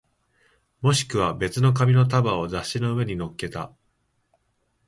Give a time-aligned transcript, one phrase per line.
[0.81, 3.71] もしくは別の紙の束を雑誌の上に乗っけた